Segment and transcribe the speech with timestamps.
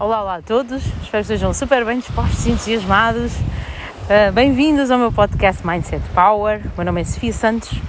[0.00, 3.32] Olá, olá a todos, espero que estejam super bem dispostos e entusiasmados.
[3.32, 6.60] Uh, Bem-vindos ao meu podcast Mindset Power.
[6.76, 7.80] Meu nome é Sofia Santos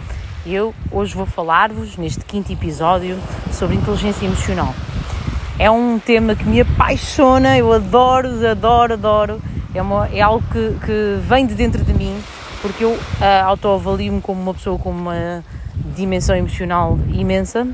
[0.43, 3.15] e eu hoje vou falar-vos, neste quinto episódio,
[3.51, 4.73] sobre inteligência emocional.
[5.59, 9.41] É um tema que me apaixona, eu adoro, adoro, adoro.
[9.75, 12.19] É, uma, é algo que, que, vem de dentro de mim,
[12.63, 12.99] porque eu uh,
[13.45, 15.43] autoavalio-me como uma pessoa com uma
[15.95, 17.67] dimensão emocional imensa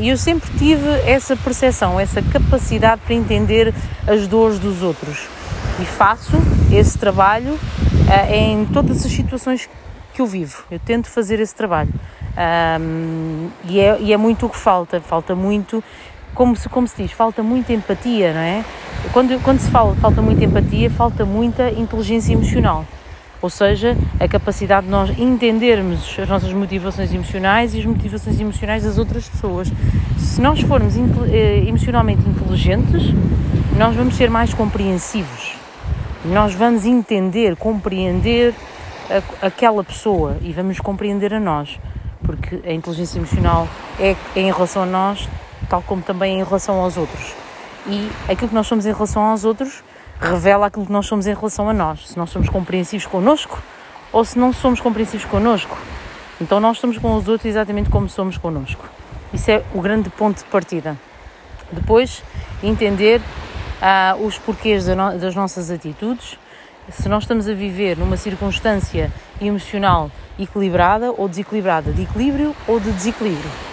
[0.00, 3.74] e eu sempre tive essa percepção, essa capacidade para entender
[4.06, 5.28] as dores dos outros.
[5.80, 6.36] E faço
[6.72, 9.68] esse trabalho uh, em todas as situações
[10.12, 10.64] que eu vivo.
[10.70, 11.92] Eu tento fazer esse trabalho.
[13.64, 15.00] E, é, e, é, muito o que falta.
[15.00, 15.82] Falta muito,
[16.34, 18.64] como se, como se diz, falta muita empatia, não é?
[19.12, 22.86] Quando, quando se fala falta muita empatia, falta muita inteligência emocional
[23.42, 28.84] ou seja, a capacidade de nós entendermos as nossas motivações emocionais e as motivações emocionais
[28.84, 29.68] das outras pessoas.
[30.16, 33.02] Se nós formos eh, emocionalmente inteligentes,
[33.76, 35.56] nós vamos ser mais compreensivos,
[36.24, 38.54] nós vamos entender, compreender
[39.40, 41.80] aquela pessoa e vamos compreender a nós,
[42.22, 45.28] porque a inteligência emocional é, é em relação a nós,
[45.68, 47.34] tal como também é em relação aos outros.
[47.86, 49.82] E aquilo que nós somos em relação aos outros
[50.22, 53.60] revela aquilo que nós somos em relação a nós, se nós somos compreensivos connosco
[54.12, 55.76] ou se não somos compreensivos connosco.
[56.40, 58.84] Então nós somos com os outros exatamente como somos connosco.
[59.32, 60.96] Isso é o grande ponto de partida.
[61.72, 62.22] Depois,
[62.62, 63.20] entender
[63.80, 66.38] ah, os porquês das nossas atitudes,
[66.90, 72.90] se nós estamos a viver numa circunstância emocional equilibrada ou desequilibrada, de equilíbrio ou de
[72.92, 73.71] desequilíbrio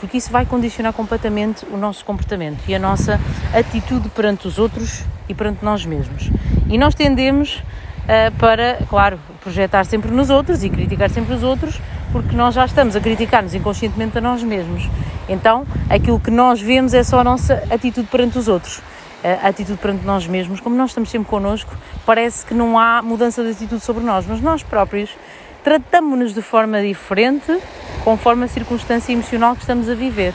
[0.00, 3.20] porque isso vai condicionar completamente o nosso comportamento e a nossa
[3.52, 6.30] atitude perante os outros e perante nós mesmos.
[6.68, 11.80] E nós tendemos uh, para, claro, projetar sempre nos outros e criticar sempre os outros,
[12.12, 14.88] porque nós já estamos a criticar-nos inconscientemente a nós mesmos.
[15.28, 18.80] Então, aquilo que nós vemos é só a nossa atitude perante os outros.
[19.42, 23.42] A atitude perante nós mesmos, como nós estamos sempre connosco, parece que não há mudança
[23.42, 25.08] de atitude sobre nós, mas nós próprios
[25.64, 27.58] tratamos-nos de forma diferente
[28.04, 30.34] conforme a circunstância emocional que estamos a viver,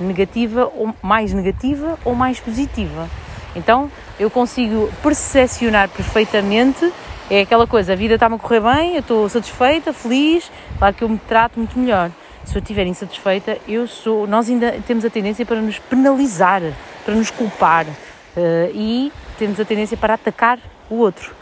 [0.00, 3.08] negativa ou mais negativa ou mais positiva.
[3.56, 6.90] Então eu consigo percepcionar perfeitamente,
[7.28, 11.02] é aquela coisa, a vida está-me a correr bem, eu estou satisfeita, feliz, claro que
[11.02, 12.10] eu me trato muito melhor.
[12.44, 14.26] Se eu estiver insatisfeita, eu sou.
[14.26, 16.62] Nós ainda temos a tendência para nos penalizar,
[17.04, 20.58] para nos culpar uh, e temos a tendência para atacar
[20.88, 21.32] o outro.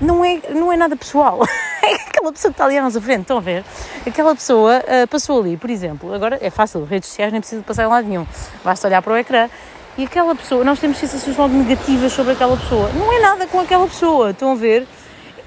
[0.00, 1.40] Não é, não é nada pessoal.
[2.06, 3.64] aquela pessoa que está ali à nossa frente, estão a ver?
[4.06, 7.84] Aquela pessoa uh, passou ali, por exemplo, agora é fácil, redes sociais nem precisa passar
[7.84, 8.26] em lado nenhum,
[8.62, 9.48] basta olhar para o ecrã
[9.96, 12.90] e aquela pessoa, nós temos sensações logo negativas sobre aquela pessoa.
[12.94, 14.88] Não é nada com aquela pessoa, estão a ver?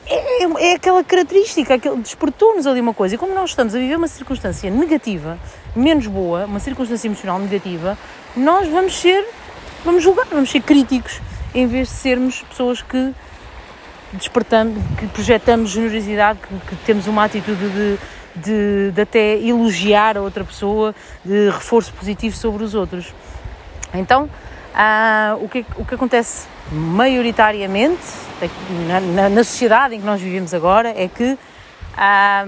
[0.06, 3.16] É, é, é aquela característica, aquele, despertou-nos ali uma coisa.
[3.16, 5.38] E como nós estamos a viver uma circunstância negativa,
[5.76, 7.98] menos boa, uma circunstância emocional negativa,
[8.38, 9.28] nós vamos ser,
[9.84, 11.20] vamos julgar, vamos ser críticos,
[11.54, 13.14] em vez de sermos pessoas que
[14.14, 18.00] despertamos, que projetamos generosidade, que, que temos uma atitude de,
[18.36, 23.14] de, de, até elogiar a outra pessoa, de reforço positivo sobre os outros.
[23.94, 24.30] Então,
[24.74, 28.02] ah, o, que, o que acontece maioritariamente
[28.88, 31.38] na, na, na, sociedade em que nós vivemos agora é que
[31.98, 32.46] ah,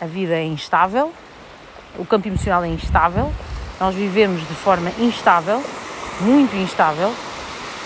[0.00, 1.12] a vida é instável,
[1.98, 3.32] o campo emocional é instável,
[3.80, 5.62] nós vivemos de forma instável,
[6.20, 7.12] muito instável,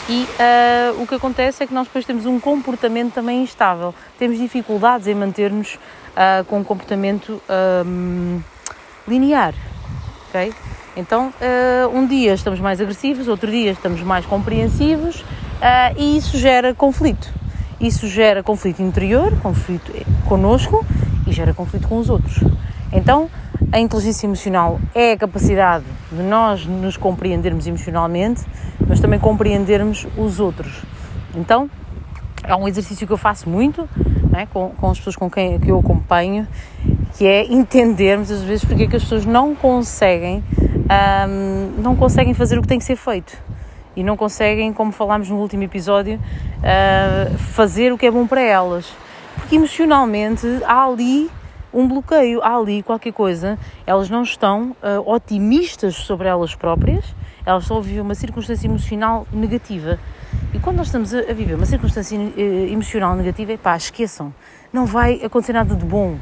[0.09, 3.93] e uh, o que acontece é que nós depois temos um comportamento também instável.
[4.19, 7.43] Temos dificuldades em manter-nos uh, com um comportamento
[7.85, 8.41] um,
[9.09, 9.53] linear.
[10.29, 10.53] Okay?
[10.97, 15.25] Então, uh, um dia estamos mais agressivos, outro dia estamos mais compreensivos
[15.97, 17.29] e isso gera conflito.
[17.81, 19.93] Isso gera conflito interior, conflito
[20.29, 20.87] connosco
[21.27, 22.41] e gera conflito com os outros.
[22.93, 23.29] Então,
[23.73, 28.45] a inteligência emocional é a capacidade de nós nos compreendermos emocionalmente,
[28.87, 30.83] mas também compreendermos os outros.
[31.35, 31.69] Então,
[32.45, 33.89] é um exercício que eu faço muito
[34.35, 34.47] é?
[34.47, 36.47] com, com as pessoas com quem que eu acompanho,
[37.17, 40.45] que é entendermos às vezes porque é que as pessoas não conseguem,
[41.29, 43.37] hum, não conseguem fazer o que tem que ser feito
[43.97, 46.21] e não conseguem, como falámos no último episódio,
[46.59, 48.93] uh, fazer o que é bom para elas.
[49.37, 51.31] Porque emocionalmente há ali
[51.73, 57.05] um bloqueio, há ali qualquer coisa, elas não estão uh, otimistas sobre elas próprias,
[57.45, 59.99] elas estão a viver uma circunstância emocional negativa.
[60.53, 62.41] E quando nós estamos a, a viver uma circunstância uh,
[62.71, 64.33] emocional negativa, é pá, esqueçam,
[64.73, 66.17] não vai acontecer nada de bom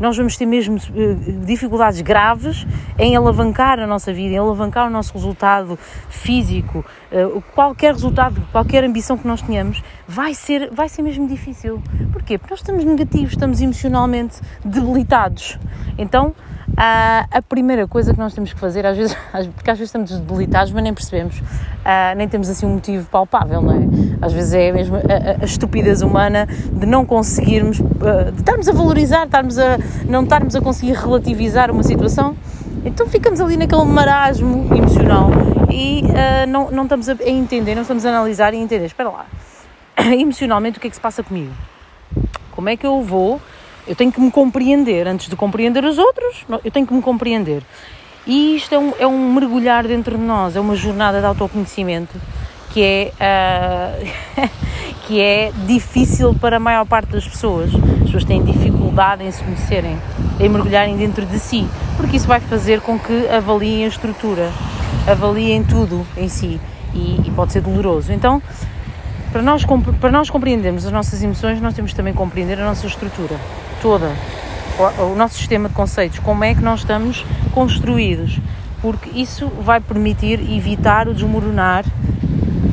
[0.00, 2.66] nós vamos ter mesmo uh, dificuldades graves
[2.98, 8.84] em alavancar a nossa vida, em alavancar o nosso resultado físico, uh, qualquer resultado, qualquer
[8.84, 11.82] ambição que nós tenhamos, vai ser, vai ser mesmo difícil.
[12.12, 12.38] Porquê?
[12.38, 15.58] Porque nós estamos negativos, estamos emocionalmente debilitados.
[15.96, 16.34] Então,
[16.74, 19.16] Uh, a primeira coisa que nós temos que fazer, às vezes,
[19.54, 23.62] porque às vezes estamos debilitados, mas nem percebemos, uh, nem temos assim um motivo palpável,
[23.62, 23.86] não é?
[24.20, 28.72] Às vezes é mesmo a, a estupidez humana de não conseguirmos, uh, de estarmos a
[28.72, 29.78] valorizar, estarmos a,
[30.08, 32.36] não estarmos a conseguir relativizar uma situação,
[32.84, 35.30] então ficamos ali naquele marasmo emocional
[35.70, 36.02] e
[36.48, 39.26] não, não estamos a, entender, não estamos a analisar e entender, espera lá,
[40.12, 41.52] emocionalmente o que é que se passa comigo?
[42.50, 43.40] Como é que eu vou
[43.86, 47.62] eu tenho que me compreender antes de compreender os outros, eu tenho que me compreender.
[48.26, 52.18] E isto é um, é um mergulhar dentro de nós, é uma jornada de autoconhecimento
[52.70, 54.48] que é, uh,
[55.06, 57.70] que é difícil para a maior parte das pessoas.
[57.74, 59.98] As pessoas têm dificuldade em se conhecerem,
[60.40, 64.50] em mergulharem dentro de si, porque isso vai fazer com que avaliem a estrutura,
[65.06, 66.58] avaliem tudo em si
[66.94, 68.10] e, e pode ser doloroso.
[68.10, 68.42] Então,
[69.30, 69.64] para nós,
[70.00, 73.38] para nós compreendermos as nossas emoções, nós temos também que compreender a nossa estrutura
[73.84, 74.10] toda,
[74.98, 77.22] o, nosso sistema de conceitos, como é que nós estamos
[77.52, 78.40] construídos,
[78.80, 81.84] porque isso vai permitir evitar o desmoronar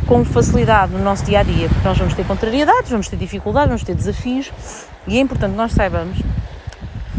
[0.08, 3.68] com facilidade no nosso dia a dia, porque nós vamos ter contrariedades, vamos ter dificuldades,
[3.68, 4.54] vamos ter desafios
[5.06, 6.18] e é importante que nós saibamos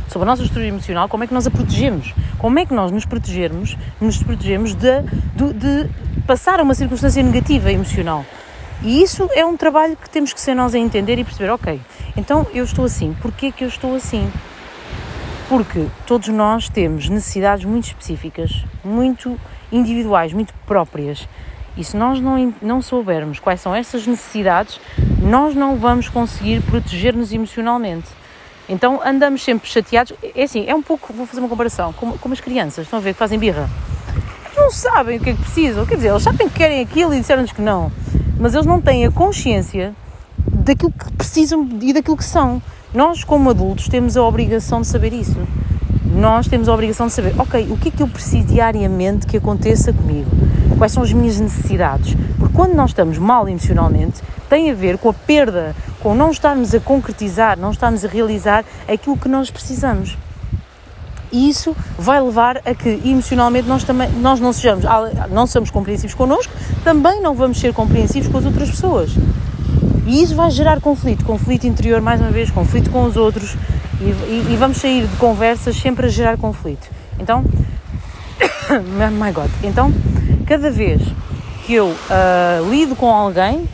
[0.09, 2.91] sobre a nossa estrutura emocional, como é que nós a protegemos, como é que nós
[2.91, 5.03] nos protegermos, nos protegemos de,
[5.37, 5.91] de, de
[6.27, 8.25] passar a uma circunstância negativa emocional.
[8.85, 11.81] E isso é um trabalho que temos que ser nós a entender e perceber, ok,
[12.17, 14.29] então eu estou assim, porquê que eu estou assim?
[15.49, 19.39] Porque todos nós temos necessidades muito específicas, muito
[19.71, 21.29] individuais, muito próprias.
[21.77, 24.81] E se nós não, não soubermos quais são essas necessidades,
[25.21, 28.09] nós não vamos conseguir proteger-nos emocionalmente.
[28.69, 30.13] Então andamos sempre chateados.
[30.35, 33.03] É assim, é um pouco, vou fazer uma comparação, como, como as crianças, estão a
[33.03, 33.71] ver que fazem birra.
[34.57, 37.21] Não sabem o que é que precisam, quer dizer, eles sabem que querem aquilo e
[37.21, 37.93] disseram-nos que não
[38.43, 39.95] mas eles não têm a consciência
[40.37, 42.61] daquilo que precisam e daquilo que são.
[42.93, 45.39] Nós, como adultos, temos a obrigação de saber isso.
[46.13, 49.37] Nós temos a obrigação de saber, ok, o que é que eu preciso diariamente que
[49.37, 50.29] aconteça comigo?
[50.77, 52.17] Quais são as minhas necessidades?
[52.37, 56.75] Porque quando nós estamos mal emocionalmente, tem a ver com a perda, com não estarmos
[56.75, 60.19] a concretizar, não estarmos a realizar aquilo que nós precisamos.
[61.33, 64.85] E isso vai levar a que emocionalmente nós também nós não sejamos,
[65.31, 66.53] não somos compreensivos connosco,
[66.85, 69.13] também não vamos ser compreensivos com as outras pessoas.
[70.07, 73.57] E isso vai gerar conflito, conflito interior mais uma vez, conflito com os outros
[74.01, 76.87] e, e, e vamos sair de conversas sempre a gerar conflito.
[77.19, 77.43] Então,
[79.19, 79.93] my God, então
[80.45, 81.01] cada vez
[81.65, 83.67] que eu uh, lido com alguém,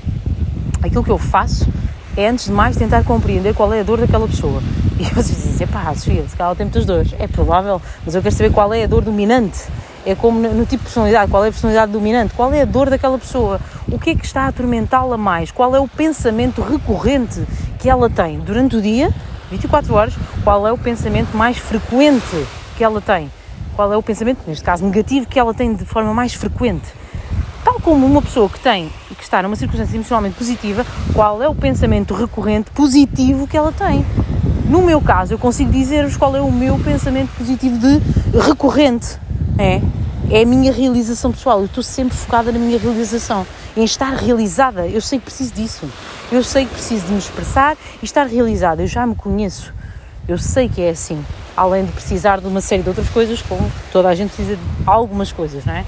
[0.82, 1.66] aquilo que eu faço
[2.18, 4.60] é antes de mais tentar compreender qual é a dor daquela pessoa.
[4.98, 7.14] E vocês dizem, pá, Sofia, se calhar tem muitas dores.
[7.16, 9.60] É provável, mas eu quero saber qual é a dor dominante.
[10.04, 12.64] É como no, no tipo de personalidade, qual é a personalidade dominante, qual é a
[12.64, 16.60] dor daquela pessoa, o que é que está a atormentá-la mais, qual é o pensamento
[16.60, 17.40] recorrente
[17.78, 19.14] que ela tem durante o dia,
[19.48, 23.30] 24 horas, qual é o pensamento mais frequente que ela tem,
[23.76, 26.97] qual é o pensamento, neste caso negativo, que ela tem de forma mais frequente.
[27.88, 31.54] Como uma pessoa que tem e que está numa circunstância emocionalmente positiva, qual é o
[31.54, 34.04] pensamento recorrente positivo que ela tem.
[34.68, 37.98] No meu caso, eu consigo dizer-vos qual é o meu pensamento positivo de
[38.38, 39.18] recorrente.
[39.56, 39.80] É,
[40.30, 41.60] é a minha realização pessoal.
[41.60, 44.86] Eu estou sempre focada na minha realização, em estar realizada.
[44.86, 45.88] Eu sei que preciso disso.
[46.30, 48.82] Eu sei que preciso de me expressar e estar realizada.
[48.82, 49.72] Eu já me conheço.
[50.28, 51.24] Eu sei que é assim.
[51.56, 54.62] Além de precisar de uma série de outras coisas, como toda a gente precisa de
[54.84, 55.86] algumas coisas, não é?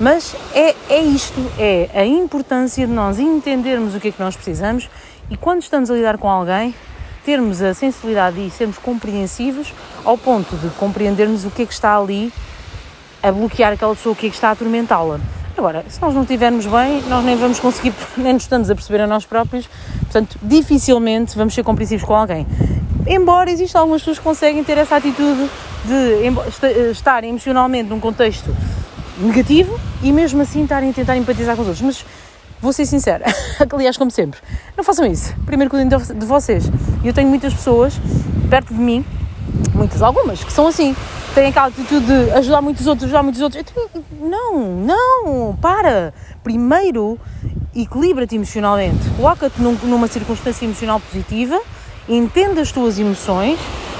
[0.00, 4.34] Mas é, é isto, é a importância de nós entendermos o que é que nós
[4.34, 4.90] precisamos
[5.30, 6.74] e quando estamos a lidar com alguém,
[7.24, 9.72] termos a sensibilidade e sermos compreensivos
[10.04, 12.32] ao ponto de compreendermos o que é que está ali
[13.22, 15.18] a bloquear aquela pessoa, o que é que está a atormentá-la.
[15.56, 19.00] Agora, se nós não estivermos bem, nós nem vamos conseguir, nem nos estamos a perceber
[19.00, 19.66] a nós próprios,
[20.00, 22.46] portanto, dificilmente vamos ser compreensivos com alguém.
[23.06, 25.48] Embora existam algumas pessoas que conseguem ter essa atitude
[25.84, 28.54] de estar emocionalmente num contexto
[29.18, 31.84] negativo e mesmo assim estarem a tentar empatizar com os outros.
[31.84, 32.04] Mas
[32.60, 33.24] vou ser sincera,
[33.72, 34.40] aliás, como sempre,
[34.76, 35.34] não façam isso.
[35.44, 36.70] Primeiro cuidem de vocês.
[37.04, 38.00] Eu tenho muitas pessoas
[38.48, 39.04] perto de mim,
[39.74, 40.94] muitas, algumas, que são assim,
[41.34, 43.62] têm aquela atitude de ajudar muitos outros, ajudar muitos outros.
[43.64, 46.14] Tenho, não, não, para.
[46.42, 47.18] Primeiro,
[47.74, 51.60] equilibra-te emocionalmente, coloca-te num, numa circunstância emocional positiva,
[52.08, 53.58] entende as tuas emoções,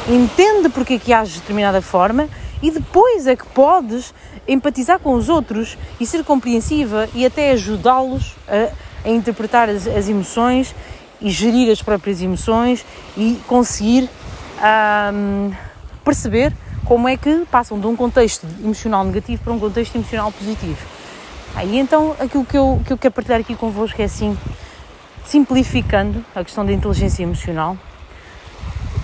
[0.08, 2.28] entende porque é que ages de determinada forma
[2.64, 4.14] e depois é que podes
[4.48, 10.08] empatizar com os outros e ser compreensiva e até ajudá-los a, a, interpretar as, as,
[10.08, 10.74] emoções
[11.20, 12.82] e gerir as próprias emoções
[13.18, 14.08] e conseguir
[15.12, 15.52] um,
[16.02, 16.54] perceber
[16.86, 20.78] como é que passam de um contexto emocional negativo para um contexto emocional positivo.
[21.54, 24.38] Aí então aquilo que eu, que eu quero partilhar aqui convosco é assim,
[25.26, 27.76] simplificando a questão da inteligência emocional,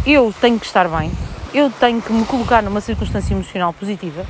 [0.07, 1.13] eu tenho que estar bem,
[1.53, 4.25] eu tenho que me colocar numa circunstância emocional positiva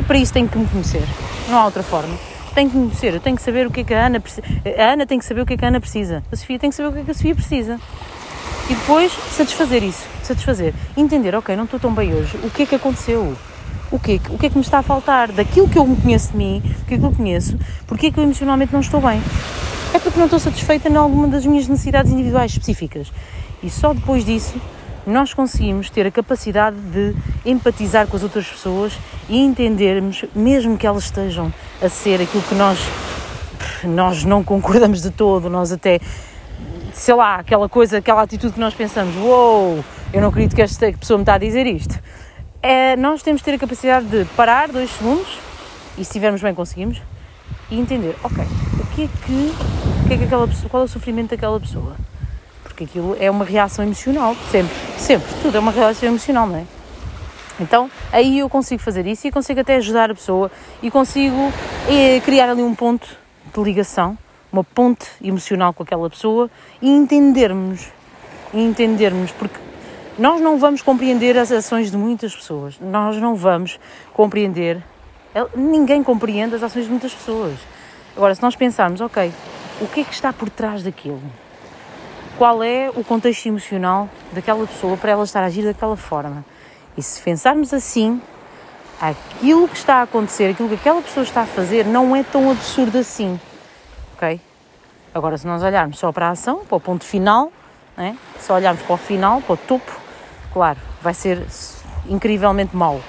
[0.00, 1.02] e para isso tenho que me conhecer.
[1.48, 2.14] Não há outra forma.
[2.54, 4.46] Tenho que me conhecer, eu tenho que saber o que é que a Ana precisa.
[4.78, 6.22] A Ana tem que saber o que é que a Ana precisa.
[6.30, 7.80] A Sofia tem que saber o que é que a Sofia precisa.
[8.70, 10.72] E depois satisfazer isso, satisfazer.
[10.96, 13.36] Entender, ok, não estou tão bem hoje, o que é que aconteceu?
[13.90, 15.32] O que, é que, o que é que me está a faltar?
[15.32, 18.10] Daquilo que eu me conheço de mim, o que é que eu conheço, porque é
[18.10, 19.20] que eu emocionalmente não estou bem?
[19.92, 23.12] É porque não estou satisfeita em alguma das minhas necessidades individuais específicas.
[23.62, 24.54] E só depois disso
[25.06, 28.92] nós conseguimos ter a capacidade de empatizar com as outras pessoas
[29.28, 32.78] e entendermos, mesmo que elas estejam a ser aquilo que nós,
[33.84, 36.00] nós não concordamos de todo, nós até,
[36.92, 40.62] sei lá, aquela coisa, aquela atitude que nós pensamos, uou, wow, eu não acredito que
[40.62, 41.98] esta pessoa me está a dizer isto.
[42.62, 45.38] É, nós temos de ter a capacidade de parar dois segundos,
[45.94, 47.02] e se estivermos bem conseguimos,
[47.70, 48.44] e entender, ok,
[48.80, 49.54] o que é que,
[50.04, 51.96] o que, é que aquela pessoa, qual é o sofrimento daquela pessoa?
[52.72, 56.64] porque aquilo é uma reação emocional, sempre, sempre, tudo é uma reação emocional, não é?
[57.60, 60.50] Então aí eu consigo fazer isso e consigo até ajudar a pessoa
[60.82, 61.52] e consigo
[61.88, 63.08] é, criar ali um ponto
[63.52, 64.16] de ligação,
[64.52, 66.48] uma ponte emocional com aquela pessoa
[66.80, 67.88] e entendermos,
[68.54, 69.58] entendermos, porque
[70.18, 73.80] nós não vamos compreender as ações de muitas pessoas, nós não vamos
[74.12, 74.82] compreender,
[75.56, 77.58] ninguém compreende as ações de muitas pessoas.
[78.16, 79.32] Agora, se nós pensarmos, ok,
[79.80, 81.20] o que é que está por trás daquilo?
[82.42, 86.44] Qual é o contexto emocional daquela pessoa para ela estar a agir daquela forma.
[86.96, 88.20] E se pensarmos assim,
[89.00, 92.50] aquilo que está a acontecer, aquilo que aquela pessoa está a fazer, não é tão
[92.50, 93.38] absurdo assim.
[94.16, 94.40] Ok?
[95.14, 97.52] Agora, se nós olharmos só para a ação, para o ponto final,
[97.96, 98.18] né?
[98.40, 99.92] se olharmos para o final, para o topo,
[100.52, 101.46] claro, vai ser
[102.08, 103.00] incrivelmente mau.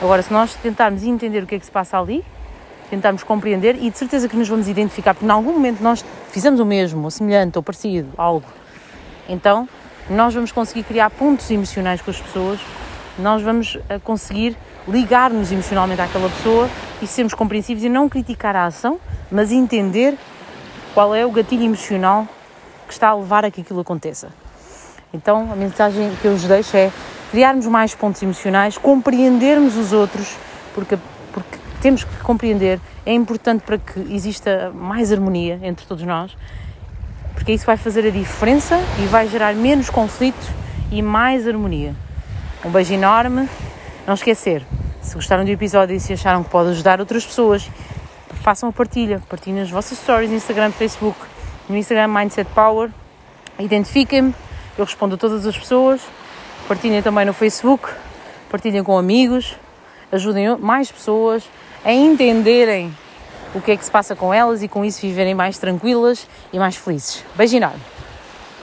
[0.00, 2.24] Agora, se nós tentarmos entender o que é que se passa ali,
[2.90, 6.58] tentarmos compreender e de certeza que nos vamos identificar, porque em algum momento nós fizemos
[6.58, 8.61] o mesmo, ou semelhante, ou parecido, algo.
[9.32, 9.66] Então,
[10.10, 12.60] nós vamos conseguir criar pontos emocionais com as pessoas,
[13.18, 14.54] nós vamos eh, conseguir
[14.86, 16.68] ligar-nos emocionalmente àquela pessoa
[17.00, 20.18] e sermos compreensivos e não criticar a ação, mas entender
[20.92, 22.28] qual é o gatilho emocional
[22.86, 24.28] que está a levar a que aquilo aconteça.
[25.14, 26.92] Então, a mensagem que eu vos deixo é
[27.30, 30.36] criarmos mais pontos emocionais, compreendermos os outros,
[30.74, 30.98] porque,
[31.32, 36.36] porque temos que compreender, é importante para que exista mais harmonia entre todos nós
[37.34, 40.48] porque isso vai fazer a diferença e vai gerar menos conflitos
[40.90, 41.94] e mais harmonia.
[42.64, 43.48] Um beijo enorme.
[44.06, 44.64] Não esquecer,
[45.00, 47.70] se gostaram do episódio e se acharam que pode ajudar outras pessoas,
[48.42, 49.22] façam a partilha.
[49.28, 51.18] Partilhem as vossas stories no Instagram, Facebook,
[51.68, 52.90] no Instagram Mindset Power.
[53.58, 54.34] Identifiquem-me,
[54.76, 56.00] eu respondo a todas as pessoas.
[56.66, 57.88] Partilhem também no Facebook,
[58.50, 59.56] partilhem com amigos,
[60.10, 61.44] ajudem mais pessoas
[61.84, 62.94] a entenderem
[63.54, 66.58] o que é que se passa com elas e com isso viverem mais tranquilas e
[66.58, 67.24] mais felizes.
[67.34, 67.70] Beijinho!